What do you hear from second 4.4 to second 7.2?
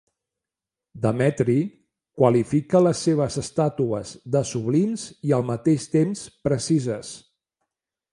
sublims, i al mateix temps precises.